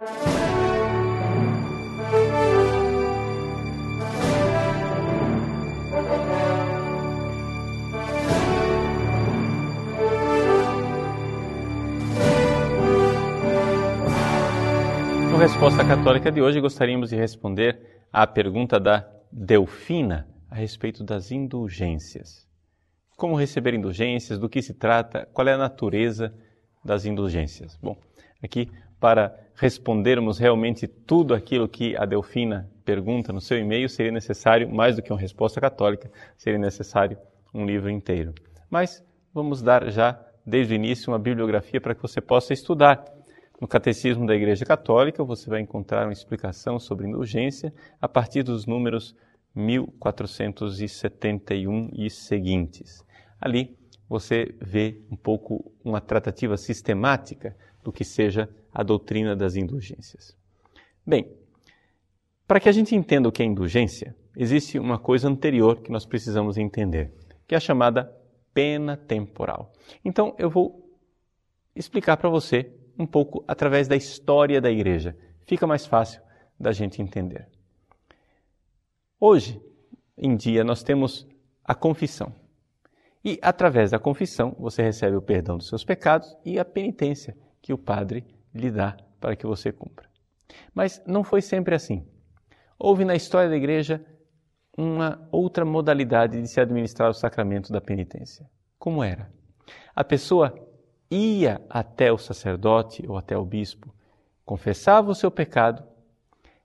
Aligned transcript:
No 0.00 0.06
Resposta 15.36 15.84
Católica 15.84 16.32
de 16.32 16.40
hoje, 16.40 16.60
gostaríamos 16.60 17.10
de 17.10 17.16
responder 17.16 17.78
à 18.10 18.26
pergunta 18.26 18.80
da 18.80 19.06
Delfina 19.30 20.26
a 20.48 20.54
respeito 20.54 21.04
das 21.04 21.30
indulgências. 21.30 22.48
Como 23.18 23.36
receber 23.36 23.74
indulgências, 23.74 24.38
do 24.38 24.48
que 24.48 24.62
se 24.62 24.72
trata, 24.72 25.28
qual 25.34 25.46
é 25.46 25.52
a 25.52 25.58
natureza 25.58 26.32
das 26.84 27.04
indulgências. 27.04 27.76
Bom, 27.82 27.96
aqui 28.42 28.68
para 28.98 29.38
respondermos 29.54 30.38
realmente 30.38 30.86
tudo 30.86 31.34
aquilo 31.34 31.68
que 31.68 31.96
a 31.96 32.04
Delfina 32.04 32.70
pergunta 32.84 33.32
no 33.32 33.40
seu 33.40 33.58
e-mail, 33.58 33.88
seria 33.88 34.12
necessário, 34.12 34.68
mais 34.68 34.96
do 34.96 35.02
que 35.02 35.12
uma 35.12 35.18
resposta 35.18 35.60
católica, 35.60 36.10
seria 36.36 36.58
necessário 36.58 37.16
um 37.54 37.64
livro 37.64 37.88
inteiro. 37.88 38.34
Mas 38.68 39.02
vamos 39.32 39.62
dar 39.62 39.88
já, 39.90 40.20
desde 40.44 40.74
o 40.74 40.76
início, 40.76 41.12
uma 41.12 41.18
bibliografia 41.18 41.80
para 41.80 41.94
que 41.94 42.02
você 42.02 42.20
possa 42.20 42.52
estudar. 42.52 43.04
No 43.60 43.68
Catecismo 43.68 44.26
da 44.26 44.34
Igreja 44.34 44.64
Católica, 44.64 45.22
você 45.22 45.48
vai 45.48 45.60
encontrar 45.60 46.06
uma 46.06 46.12
explicação 46.12 46.80
sobre 46.80 47.06
indulgência 47.06 47.72
a 48.00 48.08
partir 48.08 48.42
dos 48.42 48.66
números 48.66 49.14
1471 49.54 51.90
e 51.92 52.08
seguintes. 52.08 53.04
Ali 53.40 53.76
você 54.10 54.52
vê 54.60 55.00
um 55.08 55.14
pouco 55.14 55.72
uma 55.84 56.00
tratativa 56.00 56.56
sistemática 56.56 57.56
do 57.80 57.92
que 57.92 58.04
seja 58.04 58.50
a 58.72 58.82
doutrina 58.82 59.36
das 59.36 59.54
indulgências. 59.54 60.36
Bem, 61.06 61.32
para 62.44 62.58
que 62.58 62.68
a 62.68 62.72
gente 62.72 62.96
entenda 62.96 63.28
o 63.28 63.32
que 63.32 63.40
é 63.40 63.46
indulgência, 63.46 64.16
existe 64.36 64.80
uma 64.80 64.98
coisa 64.98 65.28
anterior 65.28 65.80
que 65.80 65.92
nós 65.92 66.04
precisamos 66.04 66.58
entender, 66.58 67.14
que 67.46 67.54
é 67.54 67.56
a 67.56 67.60
chamada 67.60 68.12
pena 68.52 68.96
temporal. 68.96 69.72
Então 70.04 70.34
eu 70.36 70.50
vou 70.50 70.90
explicar 71.74 72.16
para 72.16 72.28
você 72.28 72.74
um 72.98 73.06
pouco 73.06 73.44
através 73.46 73.86
da 73.86 73.94
história 73.94 74.60
da 74.60 74.72
igreja. 74.72 75.16
Fica 75.46 75.68
mais 75.68 75.86
fácil 75.86 76.20
da 76.58 76.72
gente 76.72 77.00
entender. 77.00 77.46
Hoje 79.20 79.62
em 80.18 80.36
dia 80.36 80.64
nós 80.64 80.82
temos 80.82 81.28
a 81.64 81.76
confissão. 81.76 82.34
E 83.24 83.38
através 83.42 83.90
da 83.90 83.98
confissão 83.98 84.56
você 84.58 84.82
recebe 84.82 85.16
o 85.16 85.22
perdão 85.22 85.58
dos 85.58 85.68
seus 85.68 85.84
pecados 85.84 86.36
e 86.44 86.58
a 86.58 86.64
penitência 86.64 87.36
que 87.60 87.72
o 87.72 87.78
padre 87.78 88.24
lhe 88.54 88.70
dá 88.70 88.96
para 89.20 89.36
que 89.36 89.46
você 89.46 89.70
cumpra. 89.70 90.08
Mas 90.74 91.02
não 91.06 91.22
foi 91.22 91.42
sempre 91.42 91.74
assim. 91.74 92.06
Houve 92.78 93.04
na 93.04 93.14
história 93.14 93.50
da 93.50 93.56
igreja 93.56 94.04
uma 94.76 95.28
outra 95.30 95.64
modalidade 95.64 96.40
de 96.40 96.48
se 96.48 96.60
administrar 96.60 97.10
o 97.10 97.14
sacramento 97.14 97.70
da 97.70 97.80
penitência. 97.80 98.48
Como 98.78 99.04
era? 99.04 99.30
A 99.94 100.02
pessoa 100.02 100.54
ia 101.10 101.60
até 101.68 102.10
o 102.10 102.16
sacerdote 102.16 103.04
ou 103.06 103.18
até 103.18 103.36
o 103.36 103.44
bispo, 103.44 103.94
confessava 104.44 105.10
o 105.10 105.14
seu 105.14 105.30
pecado, 105.30 105.84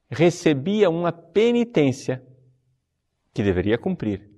recebia 0.09 0.89
uma 0.89 1.11
penitência 1.11 2.23
que 3.33 3.43
deveria 3.43 3.77
cumprir. 3.77 4.29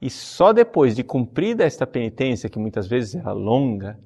E 0.00 0.08
só 0.08 0.52
depois 0.52 0.94
de 0.94 1.02
cumprida 1.02 1.64
esta 1.64 1.86
penitência, 1.86 2.48
que 2.48 2.58
muitas 2.58 2.86
vezes 2.86 3.16
era 3.16 3.32
longa, 3.32 3.98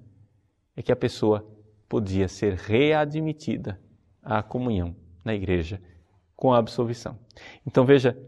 é 0.74 0.82
que 0.82 0.90
a 0.90 0.96
pessoa 0.96 1.46
podia 1.88 2.28
ser 2.28 2.54
readmitida 2.54 3.78
à 4.22 4.42
comunhão 4.42 4.96
na 5.22 5.34
igreja 5.34 5.80
com 6.34 6.52
a 6.52 6.58
absolvição. 6.58 7.18
Então 7.66 7.84
veja, 7.84 8.18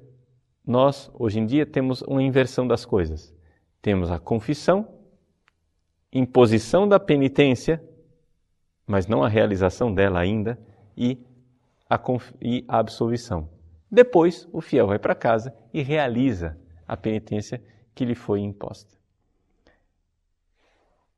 nós 0.67 1.11
hoje 1.15 1.41
em 1.41 1.47
dia 1.47 1.65
temos 1.65 2.03
uma 2.03 2.23
inversão 2.23 2.67
das 2.67 2.85
coisas. 2.85 3.35
Temos 3.81 4.11
a 4.11 4.19
confissão, 4.19 4.87
imposição 6.13 6.87
da 6.87 7.01
penitência, 7.01 7.83
mas 8.87 9.07
não 9.07 9.23
a 9.23 9.29
realização 9.29 9.93
dela 9.93 10.21
ainda, 10.21 10.59
e 10.97 11.19
a, 11.89 12.01
e 12.41 12.65
a 12.69 12.79
absolvição. 12.79 13.49
Depois, 13.91 14.49
o 14.53 14.61
fiel 14.61 14.87
vai 14.87 14.99
para 14.99 15.15
casa 15.15 15.55
e 15.73 15.83
realiza 15.83 16.59
a 16.87 16.97
penitência 16.97 17.63
que 17.95 18.05
lhe 18.05 18.15
foi 18.15 18.41
imposta. 18.41 18.97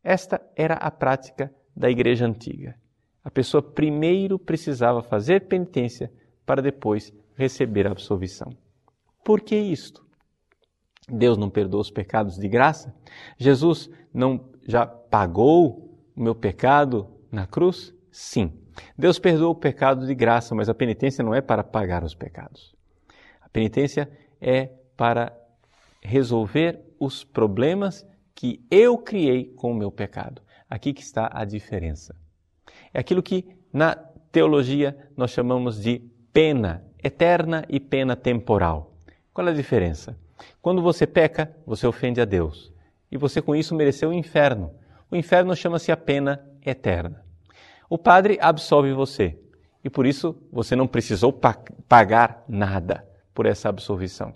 Esta 0.03 0.41
era 0.55 0.75
a 0.75 0.91
prática 0.91 1.53
da 1.75 1.91
igreja 1.91 2.27
antiga. 2.27 2.77
A 3.25 3.31
pessoa 3.31 3.61
primeiro 3.61 4.39
precisava 4.39 5.03
fazer 5.03 5.49
penitência 5.49 6.13
para 6.45 6.63
depois 6.63 7.13
receber 7.35 7.87
a 7.87 7.91
absolvição. 7.91 8.57
Por 9.25 9.41
que 9.41 9.57
isto? 9.57 10.07
Deus 11.09 11.37
não 11.37 11.51
perdoa 11.51 11.81
os 11.81 11.91
pecados 11.91 12.37
de 12.37 12.49
graça? 12.49 12.95
Jesus 13.37 13.91
não 14.15 14.49
já 14.67 14.87
pagou 14.87 15.99
o 16.17 16.23
meu 16.23 16.35
pecado 16.35 17.09
na 17.31 17.47
cruz? 17.47 17.93
Sim. 18.11 18.53
Deus 18.97 19.19
perdoa 19.19 19.51
o 19.51 19.55
pecado 19.55 20.07
de 20.07 20.15
graça, 20.15 20.55
mas 20.55 20.69
a 20.69 20.75
penitência 20.75 21.25
não 21.25 21.35
é 21.35 21.41
para 21.41 21.65
pagar 21.65 22.05
os 22.05 22.15
pecados. 22.15 22.75
A 23.41 23.49
penitência 23.49 24.09
é 24.41 24.71
para 24.97 25.37
resolver 26.07 26.81
os 26.99 27.25
problemas 27.25 28.07
que 28.35 28.65
eu 28.71 28.97
criei 28.97 29.45
com 29.45 29.73
o 29.73 29.75
meu 29.75 29.91
pecado. 29.91 30.41
Aqui 30.71 30.93
que 30.93 31.03
está 31.03 31.29
a 31.33 31.45
diferença. 31.45 32.15
É 32.93 33.01
aquilo 33.01 33.23
que 33.23 33.45
na 33.73 33.95
teologia 34.31 34.97
nós 35.17 35.31
chamamos 35.31 35.81
de 35.83 36.01
pena 36.33 36.85
eterna 37.03 37.65
e 37.69 37.81
pena 37.81 38.15
temporal. 38.17 38.95
Qual 39.33 39.47
é 39.47 39.51
a 39.51 39.55
diferença? 39.55 40.17
Quando 40.63 40.83
você 40.83 41.07
peca, 41.07 41.55
você 41.67 41.87
ofende 41.87 42.21
a 42.21 42.25
Deus. 42.25 42.73
E 43.11 43.17
você 43.17 43.41
com 43.41 43.55
isso 43.55 43.75
mereceu 43.75 44.11
o 44.11 44.15
inferno. 44.15 44.73
O 45.11 45.17
inferno 45.17 45.55
chama-se 45.55 45.93
a 45.93 45.97
pena 45.97 46.45
eterna. 46.65 47.25
O 47.89 47.97
padre 47.97 48.39
absolve 48.41 48.93
você. 48.93 49.39
E 49.85 49.91
por 49.91 50.05
isso 50.05 50.37
você 50.51 50.75
não 50.75 50.87
precisou 50.87 51.33
pagar 51.89 52.45
nada 52.49 53.07
por 53.33 53.47
essa 53.47 53.69
absolvição. 53.69 54.35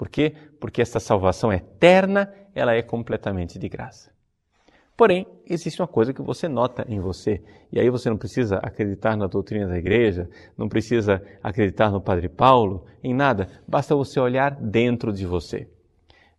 Por 0.00 0.08
quê? 0.08 0.32
Porque 0.58 0.80
esta 0.80 0.98
salvação 0.98 1.52
eterna, 1.52 2.32
ela 2.54 2.72
é 2.72 2.80
completamente 2.80 3.58
de 3.58 3.68
graça. 3.68 4.10
Porém, 4.96 5.26
existe 5.44 5.78
uma 5.78 5.86
coisa 5.86 6.14
que 6.14 6.22
você 6.22 6.48
nota 6.48 6.86
em 6.88 6.98
você, 6.98 7.44
e 7.70 7.78
aí 7.78 7.90
você 7.90 8.08
não 8.08 8.16
precisa 8.16 8.56
acreditar 8.62 9.14
na 9.14 9.26
doutrina 9.26 9.68
da 9.68 9.76
igreja, 9.76 10.26
não 10.56 10.70
precisa 10.70 11.22
acreditar 11.42 11.90
no 11.90 12.00
Padre 12.00 12.30
Paulo, 12.30 12.86
em 13.04 13.12
nada, 13.12 13.46
basta 13.68 13.94
você 13.94 14.18
olhar 14.18 14.52
dentro 14.52 15.12
de 15.12 15.26
você. 15.26 15.68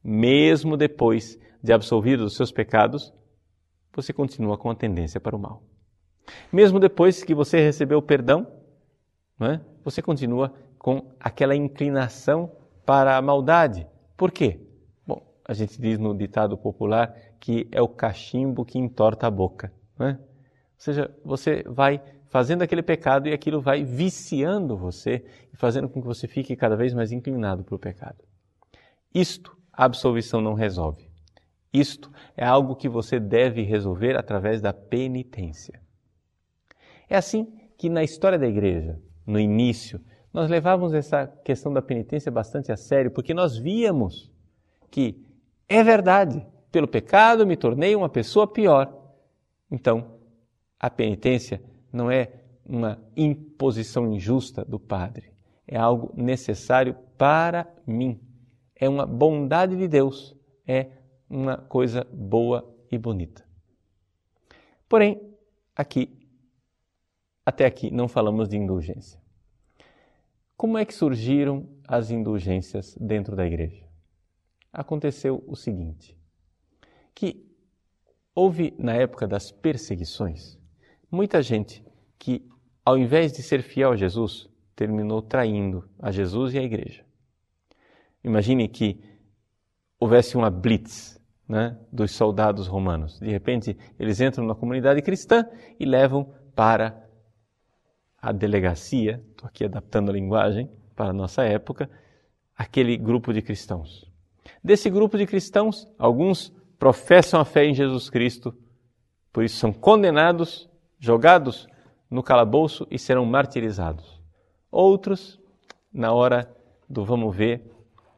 Mesmo 0.03 0.75
depois 0.75 1.37
de 1.61 1.71
absolvido 1.71 2.23
dos 2.23 2.35
seus 2.35 2.51
pecados, 2.51 3.13
você 3.95 4.11
continua 4.11 4.57
com 4.57 4.71
a 4.71 4.75
tendência 4.75 5.21
para 5.21 5.35
o 5.35 5.39
mal. 5.39 5.61
Mesmo 6.51 6.79
depois 6.79 7.23
que 7.23 7.35
você 7.35 7.59
recebeu 7.59 7.99
o 7.99 8.01
perdão, 8.01 8.47
é? 9.39 9.59
você 9.83 10.01
continua 10.01 10.51
com 10.79 11.11
aquela 11.19 11.55
inclinação 11.55 12.59
para 12.85 13.17
a 13.17 13.21
maldade. 13.21 13.87
Por 14.17 14.31
quê? 14.31 14.59
Bom, 15.05 15.21
a 15.45 15.53
gente 15.53 15.79
diz 15.79 15.97
no 15.97 16.15
ditado 16.15 16.57
popular 16.57 17.15
que 17.39 17.67
é 17.71 17.81
o 17.81 17.87
cachimbo 17.87 18.65
que 18.65 18.77
entorta 18.77 19.27
a 19.27 19.31
boca. 19.31 19.71
Né? 19.97 20.17
Ou 20.19 20.27
seja, 20.77 21.11
você 21.23 21.63
vai 21.65 22.01
fazendo 22.27 22.61
aquele 22.61 22.81
pecado 22.81 23.27
e 23.27 23.33
aquilo 23.33 23.59
vai 23.59 23.83
viciando 23.83 24.77
você 24.77 25.25
e 25.53 25.57
fazendo 25.57 25.89
com 25.89 26.01
que 26.01 26.07
você 26.07 26.27
fique 26.27 26.55
cada 26.55 26.75
vez 26.75 26.93
mais 26.93 27.11
inclinado 27.11 27.63
para 27.63 27.75
o 27.75 27.79
pecado. 27.79 28.23
Isto 29.13 29.57
a 29.73 29.85
absolvição 29.85 30.41
não 30.41 30.53
resolve. 30.53 31.09
Isto 31.73 32.11
é 32.35 32.45
algo 32.45 32.75
que 32.75 32.89
você 32.89 33.19
deve 33.19 33.61
resolver 33.63 34.17
através 34.17 34.61
da 34.61 34.73
penitência. 34.73 35.81
É 37.09 37.15
assim 37.15 37.53
que 37.77 37.89
na 37.89 38.03
história 38.03 38.37
da 38.37 38.47
igreja, 38.47 39.01
no 39.25 39.39
início, 39.39 39.99
nós 40.33 40.49
levávamos 40.49 40.93
essa 40.93 41.27
questão 41.27 41.73
da 41.73 41.81
penitência 41.81 42.31
bastante 42.31 42.71
a 42.71 42.77
sério, 42.77 43.11
porque 43.11 43.33
nós 43.33 43.57
víamos 43.57 44.31
que 44.89 45.25
é 45.67 45.83
verdade, 45.83 46.45
pelo 46.71 46.87
pecado 46.87 47.45
me 47.45 47.55
tornei 47.55 47.95
uma 47.95 48.09
pessoa 48.09 48.47
pior. 48.47 48.93
Então, 49.69 50.19
a 50.79 50.89
penitência 50.89 51.61
não 51.91 52.09
é 52.09 52.31
uma 52.65 53.01
imposição 53.15 54.11
injusta 54.11 54.63
do 54.65 54.79
Padre, 54.79 55.33
é 55.67 55.77
algo 55.77 56.11
necessário 56.15 56.95
para 57.17 57.67
mim. 57.85 58.19
É 58.75 58.89
uma 58.89 59.05
bondade 59.05 59.77
de 59.77 59.87
Deus, 59.87 60.35
é 60.67 60.87
uma 61.29 61.57
coisa 61.57 62.05
boa 62.11 62.67
e 62.91 62.97
bonita. 62.97 63.45
Porém, 64.89 65.21
aqui, 65.75 66.09
até 67.45 67.65
aqui, 67.65 67.91
não 67.91 68.07
falamos 68.07 68.49
de 68.49 68.57
indulgência. 68.57 69.20
Como 70.61 70.77
é 70.77 70.85
que 70.85 70.93
surgiram 70.93 71.67
as 71.87 72.11
indulgências 72.11 72.95
dentro 73.01 73.35
da 73.35 73.47
igreja? 73.47 73.83
Aconteceu 74.71 75.43
o 75.47 75.55
seguinte: 75.55 76.15
que 77.15 77.43
houve 78.35 78.71
na 78.77 78.93
época 78.93 79.27
das 79.27 79.51
perseguições 79.51 80.59
muita 81.09 81.41
gente 81.41 81.83
que 82.19 82.47
ao 82.85 82.95
invés 82.95 83.33
de 83.33 83.41
ser 83.41 83.63
fiel 83.63 83.93
a 83.93 83.95
Jesus, 83.95 84.47
terminou 84.75 85.19
traindo 85.19 85.89
a 85.97 86.11
Jesus 86.11 86.53
e 86.53 86.59
a 86.59 86.63
igreja. 86.63 87.03
Imagine 88.23 88.67
que 88.67 89.03
houvesse 89.99 90.37
uma 90.37 90.51
blitz 90.51 91.19
né, 91.47 91.75
dos 91.91 92.11
soldados 92.11 92.67
romanos. 92.67 93.19
De 93.19 93.31
repente, 93.31 93.75
eles 93.97 94.21
entram 94.21 94.45
na 94.45 94.53
comunidade 94.53 95.01
cristã 95.01 95.43
e 95.79 95.85
levam 95.85 96.31
para 96.53 97.09
a 98.21 98.31
delegacia, 98.31 99.21
estou 99.31 99.47
aqui 99.47 99.65
adaptando 99.65 100.09
a 100.09 100.13
linguagem 100.13 100.69
para 100.95 101.09
a 101.09 101.13
nossa 101.13 101.43
época, 101.43 101.89
aquele 102.55 102.95
grupo 102.95 103.33
de 103.33 103.41
cristãos. 103.41 104.09
Desse 104.63 104.89
grupo 104.89 105.17
de 105.17 105.25
cristãos, 105.25 105.87
alguns 105.97 106.53
professam 106.77 107.39
a 107.39 107.45
fé 107.45 107.65
em 107.65 107.73
Jesus 107.73 108.09
Cristo, 108.09 108.55
por 109.33 109.43
isso 109.43 109.57
são 109.57 109.73
condenados, 109.73 110.69
jogados 110.99 111.67
no 112.09 112.21
calabouço 112.21 112.85
e 112.91 112.99
serão 112.99 113.25
martirizados. 113.25 114.21
Outros, 114.69 115.39
na 115.91 116.13
hora 116.13 116.53
do 116.87 117.03
vamos 117.03 117.35
ver, 117.35 117.71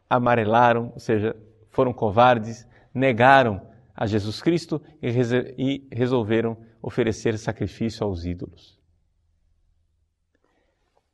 amarelaram, 0.10 0.92
ou 0.94 1.00
seja, 1.00 1.36
foram 1.70 1.94
covardes, 1.94 2.68
negaram 2.94 3.62
a 3.96 4.06
Jesus 4.06 4.42
Cristo 4.42 4.82
e 5.02 5.88
resolveram 5.92 6.58
oferecer 6.82 7.38
sacrifício 7.38 8.06
aos 8.06 8.26
ídolos. 8.26 8.83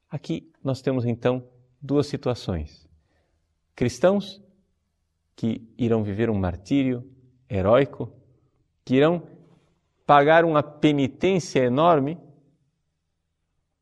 Aqui 0.10 0.52
nós 0.64 0.82
temos 0.82 1.06
então 1.06 1.44
duas 1.82 2.08
situações. 2.08 2.88
Cristãos 3.76 4.42
que 5.36 5.62
irão 5.78 6.04
viver 6.04 6.30
um 6.30 6.38
martírio 6.38 7.10
heróico, 7.50 8.12
que 8.84 8.96
irão 8.96 9.24
pagar 10.06 10.44
uma 10.44 10.64
penitência 10.64 11.60
enorme, 11.60 12.18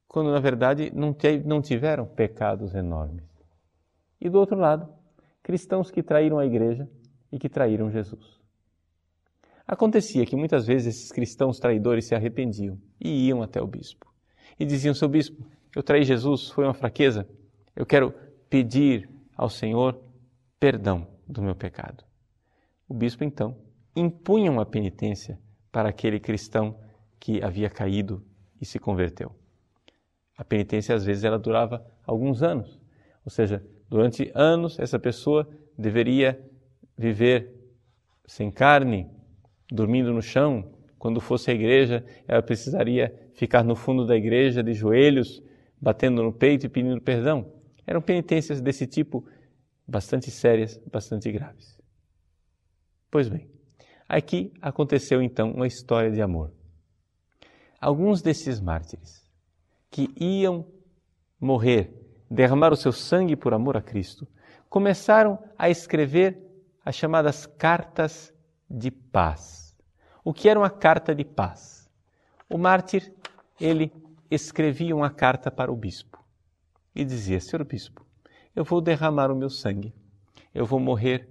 quando 0.08 0.32
na 0.32 0.40
verdade 0.40 0.92
não 0.94 1.62
tiveram 1.62 2.06
pecados 2.06 2.76
enormes. 2.76 3.26
E 4.20 4.30
do 4.30 4.38
outro 4.40 4.58
lado, 4.58 4.88
cristãos 5.42 5.90
que 5.90 6.04
traíram 6.04 6.38
a 6.38 6.46
igreja 6.46 6.90
e 7.32 7.40
que 7.40 7.50
traíram 7.50 7.90
Jesus. 7.90 8.38
Acontecia 9.66 10.26
que 10.26 10.36
muitas 10.36 10.66
vezes 10.66 10.96
esses 10.96 11.12
cristãos 11.12 11.60
traidores 11.60 12.06
se 12.06 12.16
arrependiam 12.16 12.78
e 13.00 13.28
iam 13.28 13.42
até 13.42 13.62
o 13.62 13.68
bispo. 13.68 14.14
E 14.60 14.66
diziam: 14.66 14.94
Seu 14.94 15.10
bispo, 15.10 15.46
eu 15.78 15.84
traí 15.84 16.04
Jesus, 16.04 16.50
foi 16.50 16.64
uma 16.64 16.74
fraqueza, 16.74 17.30
eu 17.76 17.86
quero 17.86 18.12
pedir 18.50 19.08
ao 19.36 19.48
Senhor 19.48 20.02
perdão 20.60 21.08
do 21.28 21.40
meu 21.40 21.54
pecado. 21.54 22.04
O 22.90 22.96
bispo 22.96 23.24
então 23.24 23.56
impunha 23.96 24.52
uma 24.52 24.66
penitência 24.66 25.40
para 25.72 25.90
aquele 25.90 26.20
cristão 26.20 26.80
que 27.20 27.44
havia 27.44 27.70
caído 27.70 28.26
e 28.60 28.66
se 28.66 28.80
converteu. 28.80 29.36
A 30.36 30.44
penitência 30.44 30.96
às 30.96 31.06
vezes 31.06 31.24
ela 31.24 31.38
durava 31.38 31.86
alguns 32.08 32.42
anos, 32.42 32.82
ou 33.24 33.30
seja, 33.30 33.64
durante 33.88 34.32
anos 34.34 34.80
essa 34.80 34.98
pessoa 34.98 35.48
deveria 35.78 36.44
viver 36.98 37.54
sem 38.26 38.50
carne, 38.50 39.08
dormindo 39.72 40.12
no 40.12 40.24
chão. 40.24 40.72
Quando 40.98 41.22
fosse 41.22 41.52
à 41.52 41.54
igreja, 41.54 42.04
ela 42.28 42.42
precisaria 42.42 43.14
ficar 43.36 43.64
no 43.64 43.76
fundo 43.76 44.08
da 44.08 44.18
igreja 44.18 44.64
de 44.64 44.74
joelhos, 44.74 45.44
batendo 45.80 46.24
no 46.24 46.34
peito 46.34 46.66
e 46.66 46.70
pedindo 46.70 47.02
perdão. 47.02 47.54
Eram 47.86 48.02
penitências 48.02 48.62
desse 48.62 48.86
tipo 48.86 49.26
bastante 49.88 50.30
sérias, 50.30 50.78
bastante 50.92 51.32
graves. 51.32 51.80
Pois 53.10 53.30
bem, 53.30 53.50
aqui 54.08 54.52
aconteceu 54.62 55.22
então 55.22 55.52
uma 55.52 55.68
história 55.68 56.12
de 56.12 56.22
amor. 56.22 56.52
Alguns 57.80 58.22
desses 58.22 58.60
mártires 58.60 59.26
que 59.90 60.10
iam 60.20 60.66
morrer, 61.40 61.94
derramar 62.30 62.74
o 62.74 62.76
seu 62.76 62.92
sangue 62.92 63.36
por 63.36 63.54
amor 63.54 63.78
a 63.78 63.82
Cristo, 63.82 64.28
começaram 64.70 65.40
a 65.58 65.70
escrever 65.70 66.38
as 66.84 66.96
chamadas 66.96 67.46
cartas 67.46 68.34
de 68.70 68.92
paz. 68.92 69.76
O 70.24 70.34
que 70.34 70.50
era 70.50 70.60
uma 70.60 70.70
carta 70.70 71.16
de 71.16 71.24
paz? 71.24 71.90
O 72.50 72.58
mártir, 72.58 73.14
ele 73.60 73.92
escrevia 74.30 74.96
uma 74.96 75.10
carta 75.10 75.50
para 75.52 75.72
o 75.72 75.76
bispo 75.76 76.24
e 76.96 77.04
dizia: 77.06 77.40
Senhor 77.40 77.64
bispo, 77.66 78.06
eu 78.56 78.64
vou 78.64 78.82
derramar 78.82 79.32
o 79.32 79.36
meu 79.36 79.50
sangue, 79.50 79.94
eu 80.54 80.66
vou 80.66 80.80
morrer 80.80 81.30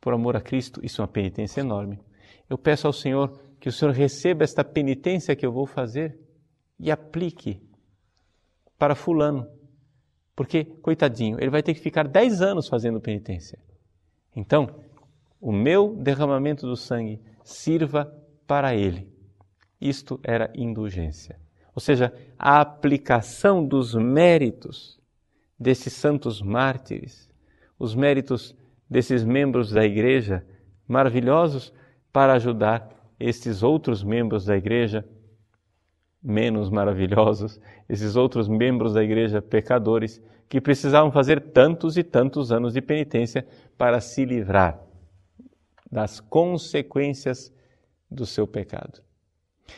por 0.00 0.12
amor 0.12 0.36
a 0.36 0.40
Cristo, 0.40 0.80
isso 0.84 1.00
é 1.00 1.02
uma 1.02 1.08
penitência 1.10 1.60
enorme. 1.60 2.00
Eu 2.48 2.56
peço 2.56 2.86
ao 2.86 2.92
Senhor 2.92 3.38
que 3.60 3.68
o 3.68 3.72
Senhor 3.72 3.92
receba 3.92 4.44
esta 4.44 4.64
penitência 4.64 5.34
que 5.34 5.44
eu 5.44 5.52
vou 5.52 5.66
fazer 5.66 6.18
e 6.78 6.90
aplique 6.90 7.60
para 8.78 8.94
Fulano. 8.94 9.46
Porque, 10.36 10.64
coitadinho, 10.64 11.36
ele 11.40 11.50
vai 11.50 11.62
ter 11.62 11.74
que 11.74 11.80
ficar 11.80 12.06
10 12.06 12.40
anos 12.40 12.68
fazendo 12.68 13.00
penitência. 13.00 13.58
Então, 14.34 14.82
o 15.40 15.50
meu 15.50 15.96
derramamento 15.96 16.66
do 16.66 16.76
sangue 16.76 17.20
sirva 17.42 18.04
para 18.46 18.74
ele. 18.74 19.12
Isto 19.80 20.20
era 20.22 20.52
indulgência. 20.54 21.38
Ou 21.78 21.80
seja, 21.80 22.12
a 22.36 22.60
aplicação 22.60 23.64
dos 23.64 23.94
méritos 23.94 24.98
desses 25.56 25.92
santos 25.92 26.42
mártires, 26.42 27.30
os 27.78 27.94
méritos 27.94 28.52
desses 28.90 29.22
membros 29.22 29.70
da 29.70 29.84
igreja 29.84 30.44
maravilhosos 30.88 31.72
para 32.12 32.32
ajudar 32.32 32.90
esses 33.20 33.62
outros 33.62 34.02
membros 34.02 34.44
da 34.44 34.56
igreja 34.56 35.08
menos 36.20 36.68
maravilhosos, 36.68 37.60
esses 37.88 38.16
outros 38.16 38.48
membros 38.48 38.94
da 38.94 39.04
igreja 39.04 39.40
pecadores 39.40 40.20
que 40.48 40.60
precisavam 40.60 41.12
fazer 41.12 41.40
tantos 41.52 41.96
e 41.96 42.02
tantos 42.02 42.50
anos 42.50 42.72
de 42.72 42.80
penitência 42.80 43.46
para 43.76 44.00
se 44.00 44.24
livrar 44.24 44.82
das 45.88 46.18
consequências 46.18 47.54
do 48.10 48.26
seu 48.26 48.48
pecado. 48.48 49.00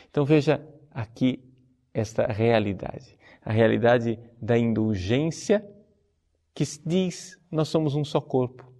Então 0.09 0.25
veja 0.25 0.59
aqui 0.89 1.50
esta 1.93 2.25
realidade, 2.25 3.17
a 3.43 3.51
realidade 3.51 4.19
da 4.41 4.57
indulgência 4.57 5.65
que 6.53 6.63
diz 6.85 7.37
nós 7.51 7.67
somos 7.67 7.95
um 7.95 8.03
só 8.03 8.21
corpo. 8.21 8.71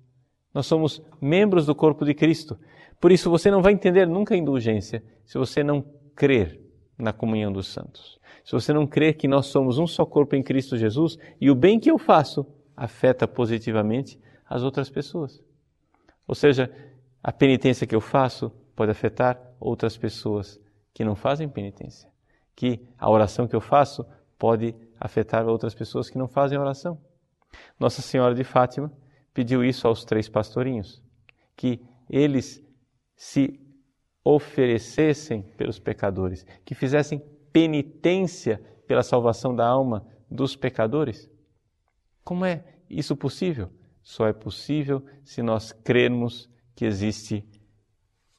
Nós 0.53 0.65
somos 0.65 1.01
membros 1.19 1.65
do 1.65 1.73
corpo 1.73 2.05
de 2.05 2.13
Cristo. 2.13 2.59
Por 2.99 3.11
isso 3.11 3.29
você 3.29 3.49
não 3.49 3.61
vai 3.61 3.73
entender 3.73 4.05
nunca 4.05 4.35
a 4.35 4.37
indulgência 4.37 5.03
se 5.25 5.37
você 5.37 5.63
não 5.63 5.83
crer 6.15 6.59
na 6.97 7.13
comunhão 7.13 7.51
dos 7.51 7.67
santos. 7.67 8.19
Se 8.43 8.51
você 8.51 8.73
não 8.73 8.85
crer 8.85 9.15
que 9.15 9.27
nós 9.27 9.47
somos 9.47 9.77
um 9.77 9.87
só 9.87 10.05
corpo 10.05 10.35
em 10.35 10.43
Cristo 10.43 10.77
Jesus 10.77 11.17
e 11.39 11.49
o 11.49 11.55
bem 11.55 11.80
que 11.80 11.89
eu 11.89 11.97
faço 11.97 12.45
afeta 12.75 13.27
positivamente 13.27 14.19
as 14.49 14.63
outras 14.63 14.89
pessoas. 14.89 15.41
Ou 16.27 16.35
seja, 16.35 16.71
a 17.23 17.31
penitência 17.31 17.87
que 17.87 17.95
eu 17.95 18.01
faço 18.01 18.51
pode 18.75 18.91
afetar 18.91 19.39
outras 19.59 19.97
pessoas 19.97 20.59
que 20.94 21.03
não 21.03 21.15
fazem 21.15 21.47
penitência. 21.47 22.09
Que 22.61 22.80
a 22.95 23.09
oração 23.09 23.47
que 23.47 23.56
eu 23.56 23.59
faço 23.59 24.06
pode 24.37 24.75
afetar 24.99 25.47
outras 25.47 25.73
pessoas 25.73 26.11
que 26.11 26.18
não 26.19 26.27
fazem 26.27 26.59
oração. 26.59 27.01
Nossa 27.80 28.03
Senhora 28.03 28.35
de 28.35 28.44
Fátima 28.44 28.94
pediu 29.33 29.65
isso 29.65 29.87
aos 29.87 30.06
três 30.06 30.30
pastorinhos, 30.30 31.01
que 31.56 31.81
eles 32.07 32.63
se 33.15 33.59
oferecessem 34.23 35.41
pelos 35.57 35.80
pecadores, 35.80 36.45
que 36.63 36.75
fizessem 36.75 37.18
penitência 37.51 38.61
pela 38.85 39.01
salvação 39.01 39.56
da 39.56 39.65
alma 39.65 40.06
dos 40.30 40.56
pecadores. 40.56 41.27
Como 42.23 42.45
é 42.45 42.63
isso 42.87 43.18
possível? 43.18 43.71
Só 44.03 44.27
é 44.27 44.33
possível 44.33 45.03
se 45.23 45.41
nós 45.41 45.71
crermos 45.71 46.47
que 46.75 46.85
existe 46.85 47.44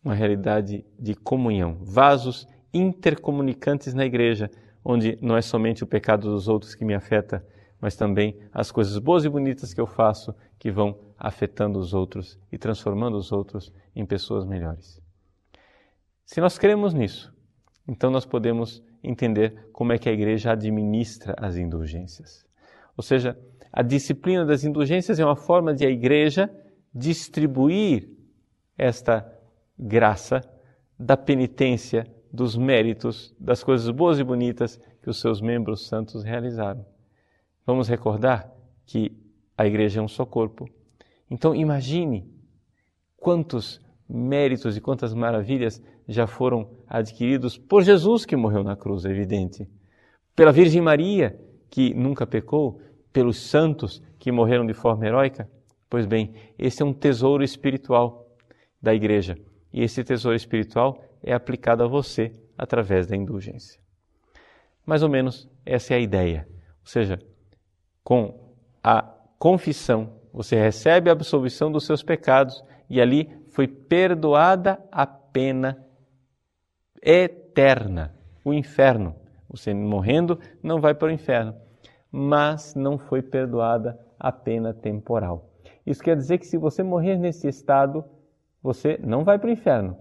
uma 0.04 0.14
realidade 0.14 0.86
de 0.96 1.12
comunhão, 1.16 1.76
vasos 1.82 2.46
intercomunicantes 2.72 3.94
na 3.94 4.04
igreja, 4.04 4.50
onde 4.84 5.18
não 5.20 5.36
é 5.36 5.42
somente 5.42 5.84
o 5.84 5.86
pecado 5.86 6.30
dos 6.30 6.48
outros 6.48 6.74
que 6.74 6.84
me 6.84 6.94
afeta, 6.94 7.44
mas 7.80 7.96
também 7.96 8.38
as 8.52 8.70
coisas 8.70 8.98
boas 8.98 9.24
e 9.24 9.28
bonitas 9.28 9.74
que 9.74 9.80
eu 9.80 9.86
faço 9.86 10.34
que 10.58 10.70
vão 10.70 10.98
afetando 11.18 11.78
os 11.78 11.92
outros 11.92 12.38
e 12.50 12.58
transformando 12.58 13.16
os 13.16 13.32
outros 13.32 13.72
em 13.94 14.06
pessoas 14.06 14.44
melhores. 14.44 15.00
Se 16.24 16.40
nós 16.40 16.58
cremos 16.58 16.94
nisso, 16.94 17.32
então 17.86 18.10
nós 18.10 18.24
podemos 18.24 18.82
entender 19.02 19.68
como 19.72 19.92
é 19.92 19.98
que 19.98 20.08
a 20.08 20.12
igreja 20.12 20.52
administra 20.52 21.34
as 21.38 21.56
indulgências. 21.56 22.46
Ou 22.96 23.02
seja, 23.02 23.38
a 23.72 23.82
disciplina 23.82 24.44
das 24.44 24.64
indulgências 24.64 25.18
é 25.18 25.24
uma 25.24 25.36
forma 25.36 25.74
de 25.74 25.84
a 25.84 25.90
igreja 25.90 26.50
distribuir 26.94 28.08
esta 28.76 29.26
graça 29.78 30.40
da 30.98 31.16
penitência, 31.16 32.06
dos 32.32 32.56
méritos, 32.56 33.34
das 33.38 33.62
coisas 33.62 33.90
boas 33.90 34.18
e 34.18 34.24
bonitas 34.24 34.80
que 35.02 35.10
os 35.10 35.20
seus 35.20 35.40
membros 35.40 35.86
santos 35.86 36.22
realizaram. 36.22 36.84
Vamos 37.66 37.88
recordar 37.88 38.50
que 38.86 39.12
a 39.56 39.66
igreja 39.66 40.00
é 40.00 40.02
um 40.02 40.08
só 40.08 40.24
corpo. 40.24 40.68
Então 41.30 41.54
imagine 41.54 42.26
quantos 43.16 43.80
méritos 44.08 44.76
e 44.76 44.80
quantas 44.80 45.14
maravilhas 45.14 45.82
já 46.08 46.26
foram 46.26 46.70
adquiridos 46.88 47.56
por 47.56 47.82
Jesus 47.82 48.24
que 48.24 48.36
morreu 48.36 48.64
na 48.64 48.76
cruz, 48.76 49.04
é 49.04 49.10
evidente. 49.10 49.68
pela 50.34 50.50
Virgem 50.50 50.80
Maria, 50.80 51.38
que 51.68 51.92
nunca 51.92 52.26
pecou, 52.26 52.80
pelos 53.12 53.38
santos 53.38 54.02
que 54.18 54.32
morreram 54.32 54.64
de 54.64 54.72
forma 54.72 55.06
heróica? 55.06 55.48
Pois 55.90 56.06
bem, 56.06 56.32
esse 56.58 56.82
é 56.82 56.86
um 56.86 56.92
tesouro 56.92 57.44
espiritual 57.44 58.26
da 58.80 58.94
igreja. 58.94 59.36
E 59.70 59.82
esse 59.82 60.02
tesouro 60.02 60.34
espiritual 60.34 61.04
é 61.22 61.32
aplicado 61.32 61.82
a 61.82 61.86
você 61.86 62.32
através 62.56 63.06
da 63.06 63.16
indulgência. 63.16 63.80
Mais 64.84 65.02
ou 65.02 65.08
menos 65.08 65.48
essa 65.64 65.94
é 65.94 65.96
a 65.96 66.00
ideia. 66.00 66.46
Ou 66.80 66.86
seja, 66.86 67.18
com 68.02 68.54
a 68.82 69.02
confissão, 69.38 70.14
você 70.32 70.56
recebe 70.56 71.08
a 71.08 71.12
absolvição 71.12 71.70
dos 71.70 71.84
seus 71.86 72.02
pecados 72.02 72.64
e 72.88 73.00
ali 73.00 73.30
foi 73.50 73.68
perdoada 73.68 74.82
a 74.90 75.06
pena 75.06 75.84
eterna, 77.02 78.14
o 78.44 78.52
inferno. 78.52 79.14
Você 79.48 79.74
morrendo 79.74 80.38
não 80.62 80.80
vai 80.80 80.94
para 80.94 81.08
o 81.08 81.10
inferno, 81.10 81.54
mas 82.10 82.74
não 82.74 82.98
foi 82.98 83.22
perdoada 83.22 83.98
a 84.18 84.32
pena 84.32 84.72
temporal. 84.72 85.50
Isso 85.84 86.02
quer 86.02 86.16
dizer 86.16 86.38
que 86.38 86.46
se 86.46 86.56
você 86.56 86.82
morrer 86.82 87.16
nesse 87.16 87.48
estado, 87.48 88.04
você 88.62 88.98
não 89.02 89.24
vai 89.24 89.38
para 89.38 89.48
o 89.48 89.52
inferno, 89.52 89.96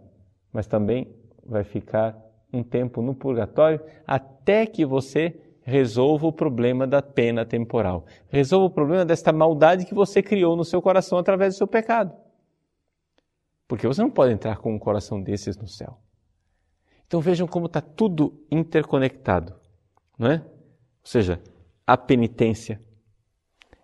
mas 0.52 0.68
também 0.68 1.08
vai 1.46 1.64
ficar 1.64 2.18
um 2.54 2.64
tempo 2.64 3.02
no 3.02 3.16
purgatório 3.16 3.80
até 4.06 4.66
que 4.66 4.86
você 4.86 5.40
resolva 5.64 6.28
o 6.28 6.34
problema 6.34 6.88
da 6.88 7.02
pena 7.02 7.46
temporal. 7.46 8.06
Resolva 8.30 8.66
o 8.66 8.70
problema 8.70 9.06
desta 9.06 9.32
maldade 9.32 9.86
que 9.86 9.94
você 9.94 10.22
criou 10.22 10.56
no 10.56 10.66
seu 10.66 10.82
coração 10.82 11.18
através 11.18 11.54
do 11.54 11.58
seu 11.58 11.68
pecado. 11.68 12.14
Porque 13.68 13.88
você 13.88 14.02
não 14.02 14.10
pode 14.10 14.34
entrar 14.34 14.58
com 14.58 14.74
um 14.74 14.80
coração 14.80 15.22
desses 15.22 15.56
no 15.58 15.68
céu. 15.68 15.98
Então 17.08 17.22
vejam 17.22 17.48
como 17.48 17.68
está 17.68 17.80
tudo 17.80 18.46
interconectado, 18.50 19.56
não 20.18 20.32
é? 20.32 20.36
Ou 20.36 21.06
seja, 21.06 21.42
a 21.86 21.98
penitência, 21.98 22.82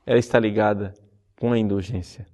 ela 0.05 0.19
está 0.19 0.39
ligada 0.39 0.93
com 1.39 1.51
a 1.51 1.57
indulgência. 1.57 2.25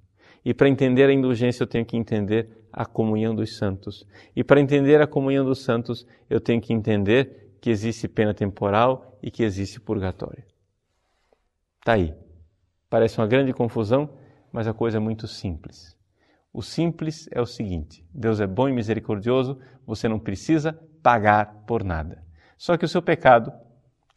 E 0.44 0.52
para 0.52 0.68
entender 0.68 1.08
a 1.08 1.12
indulgência, 1.12 1.62
eu 1.62 1.66
tenho 1.66 1.84
que 1.84 1.96
entender 1.96 2.63
a 2.74 2.84
comunhão 2.84 3.34
dos 3.34 3.56
santos. 3.56 4.04
E 4.34 4.42
para 4.42 4.60
entender 4.60 5.00
a 5.00 5.06
comunhão 5.06 5.44
dos 5.44 5.62
santos, 5.62 6.04
eu 6.28 6.40
tenho 6.40 6.60
que 6.60 6.72
entender 6.72 7.56
que 7.60 7.70
existe 7.70 8.08
pena 8.08 8.34
temporal 8.34 9.16
e 9.22 9.30
que 9.30 9.44
existe 9.44 9.80
purgatório. 9.80 10.42
Está 11.78 11.92
aí. 11.92 12.14
Parece 12.90 13.18
uma 13.18 13.26
grande 13.26 13.52
confusão, 13.52 14.10
mas 14.52 14.66
a 14.66 14.74
coisa 14.74 14.96
é 14.96 15.00
muito 15.00 15.28
simples. 15.28 15.96
O 16.52 16.62
simples 16.62 17.28
é 17.30 17.40
o 17.40 17.46
seguinte: 17.46 18.04
Deus 18.12 18.40
é 18.40 18.46
bom 18.46 18.68
e 18.68 18.72
misericordioso, 18.72 19.58
você 19.86 20.08
não 20.08 20.18
precisa 20.18 20.72
pagar 21.02 21.64
por 21.66 21.84
nada. 21.84 22.24
Só 22.58 22.76
que 22.76 22.84
o 22.84 22.88
seu 22.88 23.02
pecado, 23.02 23.52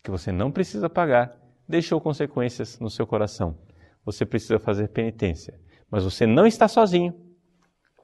que 0.04 0.10
você 0.10 0.32
não 0.32 0.52
precisa 0.52 0.90
pagar, 0.90 1.38
deixou 1.68 2.02
consequências 2.02 2.80
no 2.80 2.90
seu 2.90 3.06
coração. 3.06 3.58
Você 4.04 4.26
precisa 4.26 4.58
fazer 4.58 4.88
penitência. 4.90 5.60
Mas 5.92 6.04
você 6.04 6.26
não 6.26 6.48
está 6.48 6.68
sozinho. 6.68 7.26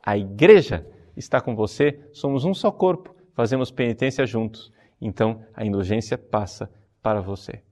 A 0.05 0.17
igreja 0.17 0.85
está 1.15 1.39
com 1.39 1.55
você, 1.55 1.97
somos 2.11 2.43
um 2.43 2.53
só 2.53 2.69
corpo, 2.69 3.15
fazemos 3.33 3.71
penitência 3.71 4.25
juntos. 4.25 4.69
Então 4.99 5.41
a 5.53 5.65
indulgência 5.65 6.17
passa 6.17 6.69
para 7.01 7.21
você. 7.21 7.63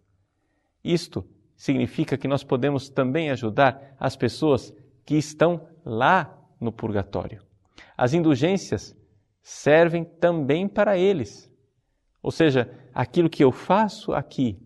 Isto 0.81 1.25
significa 1.57 2.17
que 2.17 2.27
nós 2.27 2.43
podemos 2.43 2.89
também 2.89 3.29
ajudar 3.29 3.95
as 3.99 4.15
pessoas 4.15 4.73
que 5.05 5.15
estão 5.15 5.67
lá 5.85 6.37
no 6.59 6.71
purgatório. 6.71 7.43
As 7.97 8.13
indulgências 8.13 8.95
servem 9.43 10.05
também 10.05 10.67
para 10.67 10.97
eles. 10.97 11.51
Ou 12.23 12.31
seja, 12.31 12.71
aquilo 12.93 13.29
que 13.29 13.43
eu 13.43 13.51
faço 13.51 14.13
aqui, 14.13 14.57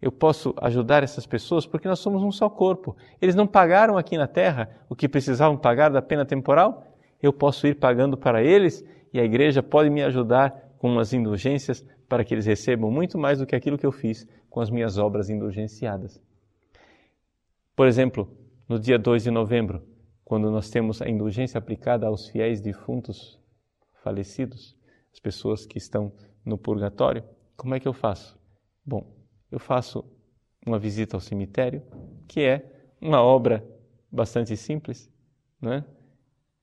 eu 0.00 0.12
posso 0.12 0.54
ajudar 0.60 1.02
essas 1.02 1.26
pessoas 1.26 1.66
porque 1.66 1.88
nós 1.88 2.00
somos 2.00 2.22
um 2.22 2.30
só 2.30 2.50
corpo. 2.50 2.96
Eles 3.20 3.34
não 3.34 3.46
pagaram 3.46 3.96
aqui 3.96 4.18
na 4.18 4.26
terra 4.26 4.68
o 4.88 4.94
que 4.94 5.08
precisavam 5.08 5.56
pagar 5.56 5.90
da 5.90 6.02
pena 6.02 6.26
temporal? 6.26 6.93
Eu 7.24 7.32
posso 7.32 7.66
ir 7.66 7.76
pagando 7.76 8.18
para 8.18 8.42
eles 8.42 8.84
e 9.10 9.18
a 9.18 9.24
igreja 9.24 9.62
pode 9.62 9.88
me 9.88 10.02
ajudar 10.02 10.74
com 10.76 10.98
as 10.98 11.14
indulgências 11.14 11.82
para 12.06 12.22
que 12.22 12.34
eles 12.34 12.44
recebam 12.44 12.90
muito 12.90 13.16
mais 13.16 13.38
do 13.38 13.46
que 13.46 13.56
aquilo 13.56 13.78
que 13.78 13.86
eu 13.86 13.92
fiz 13.92 14.28
com 14.50 14.60
as 14.60 14.68
minhas 14.68 14.98
obras 14.98 15.30
indulgenciadas. 15.30 16.20
Por 17.74 17.86
exemplo, 17.86 18.30
no 18.68 18.78
dia 18.78 18.98
2 18.98 19.22
de 19.22 19.30
novembro, 19.30 19.82
quando 20.22 20.50
nós 20.50 20.68
temos 20.68 21.00
a 21.00 21.08
indulgência 21.08 21.56
aplicada 21.56 22.06
aos 22.06 22.28
fiéis 22.28 22.60
defuntos 22.60 23.40
falecidos, 24.02 24.76
as 25.10 25.18
pessoas 25.18 25.64
que 25.64 25.78
estão 25.78 26.12
no 26.44 26.58
purgatório, 26.58 27.24
como 27.56 27.74
é 27.74 27.80
que 27.80 27.88
eu 27.88 27.94
faço? 27.94 28.38
Bom, 28.84 29.16
eu 29.50 29.58
faço 29.58 30.04
uma 30.66 30.78
visita 30.78 31.16
ao 31.16 31.20
cemitério, 31.20 31.82
que 32.28 32.42
é 32.42 32.70
uma 33.00 33.22
obra 33.22 33.66
bastante 34.12 34.54
simples, 34.58 35.10
não 35.58 35.72
é? 35.72 35.84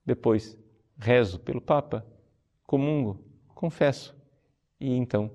Depois 0.06 0.58
rezo 0.98 1.40
pelo 1.40 1.62
Papa, 1.62 2.06
comungo, 2.66 3.24
confesso, 3.56 4.16
e 4.80 4.94
então 4.94 5.32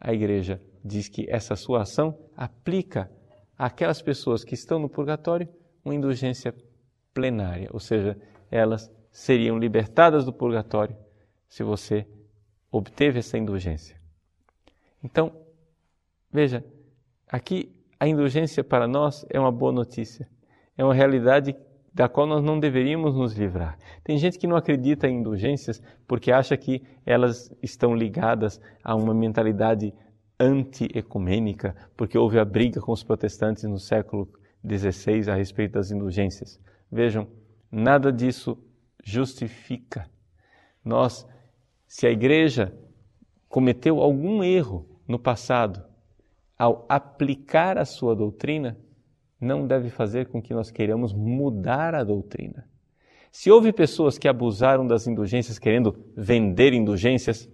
a 0.00 0.12
igreja 0.12 0.60
diz 0.84 1.08
que 1.08 1.26
essa 1.30 1.56
sua 1.56 1.82
ação 1.82 2.18
aplica 2.36 3.10
àquelas 3.56 4.02
pessoas 4.02 4.44
que 4.44 4.54
estão 4.54 4.78
no 4.78 4.88
purgatório 4.88 5.48
uma 5.84 5.94
indulgência 5.94 6.54
plenária, 7.12 7.68
ou 7.72 7.80
seja, 7.80 8.18
elas 8.50 8.90
seriam 9.10 9.58
libertadas 9.58 10.24
do 10.24 10.32
purgatório 10.32 10.96
se 11.48 11.62
você 11.62 12.06
obteve 12.70 13.20
essa 13.20 13.38
indulgência. 13.38 14.00
Então, 15.02 15.32
veja, 16.32 16.64
aqui 17.28 17.72
a 18.00 18.08
indulgência 18.08 18.64
para 18.64 18.88
nós 18.88 19.24
é 19.30 19.38
uma 19.38 19.52
boa 19.52 19.72
notícia, 19.72 20.28
é 20.76 20.84
uma 20.84 20.94
realidade 20.94 21.56
da 21.94 22.08
qual 22.08 22.26
nós 22.26 22.42
não 22.42 22.58
deveríamos 22.58 23.14
nos 23.14 23.34
livrar. 23.34 23.78
Tem 24.02 24.18
gente 24.18 24.36
que 24.36 24.48
não 24.48 24.56
acredita 24.56 25.06
em 25.06 25.20
indulgências 25.20 25.80
porque 26.08 26.32
acha 26.32 26.56
que 26.56 26.82
elas 27.06 27.54
estão 27.62 27.94
ligadas 27.94 28.60
a 28.82 28.96
uma 28.96 29.14
mentalidade 29.14 29.94
anti-ecumênica, 30.38 31.76
porque 31.96 32.18
houve 32.18 32.40
a 32.40 32.44
briga 32.44 32.80
com 32.80 32.90
os 32.90 33.04
protestantes 33.04 33.62
no 33.62 33.78
século 33.78 34.28
XVI 34.66 35.30
a 35.30 35.36
respeito 35.36 35.74
das 35.74 35.92
indulgências. 35.92 36.60
Vejam, 36.90 37.28
nada 37.70 38.12
disso 38.12 38.58
justifica. 39.04 40.10
Nós, 40.84 41.24
se 41.86 42.08
a 42.08 42.10
igreja 42.10 42.76
cometeu 43.48 44.00
algum 44.00 44.42
erro 44.42 44.84
no 45.06 45.18
passado 45.18 45.84
ao 46.58 46.84
aplicar 46.88 47.78
a 47.78 47.84
sua 47.84 48.16
doutrina, 48.16 48.76
não 49.40 49.66
deve 49.66 49.90
fazer 49.90 50.26
com 50.26 50.40
que 50.40 50.54
nós 50.54 50.70
queiramos 50.70 51.12
mudar 51.12 51.94
a 51.94 52.04
doutrina. 52.04 52.68
Se 53.30 53.50
houve 53.50 53.72
pessoas 53.72 54.16
que 54.16 54.28
abusaram 54.28 54.86
das 54.86 55.06
indulgências 55.06 55.58
querendo 55.58 55.96
vender 56.16 56.72
indulgências, 56.72 57.48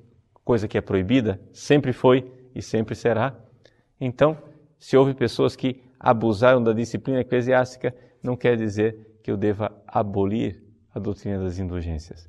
coisa 0.44 0.68
que 0.68 0.76
é 0.76 0.80
proibida, 0.80 1.40
sempre 1.52 1.92
foi 1.92 2.30
e 2.54 2.60
sempre 2.60 2.94
será. 2.94 3.34
Então, 4.00 4.36
se 4.78 4.96
houve 4.96 5.14
pessoas 5.14 5.56
que 5.56 5.82
abusaram 5.98 6.62
da 6.62 6.72
disciplina 6.72 7.20
eclesiástica, 7.20 7.94
não 8.22 8.36
quer 8.36 8.56
dizer 8.56 9.18
que 9.22 9.30
eu 9.30 9.36
deva 9.36 9.72
abolir 9.86 10.62
a 10.94 10.98
doutrina 10.98 11.42
das 11.42 11.58
indulgências. 11.58 12.28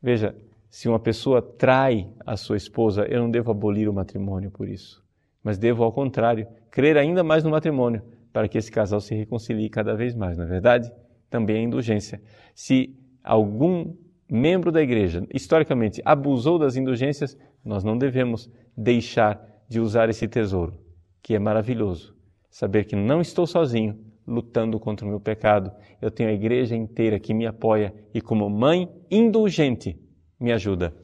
Veja, 0.00 0.34
se 0.70 0.88
uma 0.88 0.98
pessoa 0.98 1.42
trai 1.42 2.08
a 2.24 2.36
sua 2.36 2.56
esposa, 2.56 3.04
eu 3.04 3.20
não 3.20 3.30
devo 3.30 3.50
abolir 3.50 3.88
o 3.88 3.92
matrimônio 3.92 4.50
por 4.50 4.68
isso, 4.68 5.04
mas 5.42 5.58
devo, 5.58 5.84
ao 5.84 5.92
contrário, 5.92 6.46
crer 6.70 6.96
ainda 6.96 7.22
mais 7.22 7.44
no 7.44 7.50
matrimônio, 7.50 8.02
para 8.32 8.48
que 8.48 8.58
esse 8.58 8.70
casal 8.70 9.00
se 9.00 9.14
reconcilie 9.14 9.68
cada 9.68 9.94
vez 9.94 10.14
mais, 10.14 10.36
não 10.36 10.44
é 10.44 10.48
verdade? 10.48 10.90
Também 11.28 11.56
a 11.56 11.62
indulgência. 11.62 12.20
Se 12.54 12.96
algum 13.22 13.94
membro 14.30 14.72
da 14.72 14.82
igreja, 14.82 15.26
historicamente, 15.32 16.00
abusou 16.04 16.58
das 16.58 16.76
indulgências, 16.76 17.36
nós 17.64 17.84
não 17.84 17.96
devemos 17.96 18.50
deixar 18.76 19.40
de 19.68 19.78
usar 19.80 20.08
esse 20.08 20.26
tesouro, 20.26 20.78
que 21.22 21.34
é 21.34 21.38
maravilhoso. 21.38 22.16
Saber 22.50 22.84
que 22.84 22.96
não 22.96 23.20
estou 23.20 23.46
sozinho, 23.46 23.98
lutando 24.26 24.78
contra 24.78 25.06
o 25.06 25.08
meu 25.08 25.20
pecado. 25.20 25.72
Eu 26.00 26.10
tenho 26.10 26.28
a 26.28 26.32
igreja 26.32 26.76
inteira 26.76 27.18
que 27.18 27.34
me 27.34 27.46
apoia 27.46 27.94
e, 28.14 28.20
como 28.20 28.48
mãe 28.48 28.88
indulgente, 29.10 29.98
me 30.38 30.52
ajuda 30.52 30.94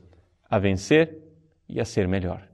a 0.49 0.59
vencer 0.59 1.19
e 1.69 1.81
a 1.81 1.85
ser 1.85 2.09
melhor. 2.09 2.49